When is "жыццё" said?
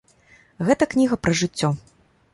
1.43-1.69